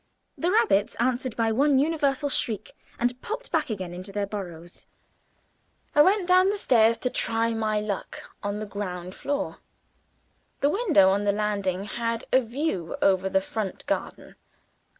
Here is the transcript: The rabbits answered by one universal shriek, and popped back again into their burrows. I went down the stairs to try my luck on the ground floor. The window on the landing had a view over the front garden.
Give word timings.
The 0.35 0.49
rabbits 0.49 0.95
answered 0.95 1.35
by 1.35 1.51
one 1.51 1.77
universal 1.77 2.27
shriek, 2.27 2.71
and 2.97 3.21
popped 3.21 3.51
back 3.51 3.69
again 3.69 3.93
into 3.93 4.11
their 4.11 4.25
burrows. 4.25 4.87
I 5.93 6.01
went 6.01 6.27
down 6.27 6.49
the 6.49 6.57
stairs 6.57 6.97
to 6.97 7.11
try 7.11 7.53
my 7.53 7.79
luck 7.79 8.19
on 8.41 8.57
the 8.57 8.65
ground 8.65 9.13
floor. 9.13 9.59
The 10.61 10.71
window 10.71 11.11
on 11.11 11.23
the 11.23 11.31
landing 11.31 11.83
had 11.83 12.23
a 12.33 12.41
view 12.41 12.95
over 12.99 13.29
the 13.29 13.41
front 13.41 13.85
garden. 13.85 14.37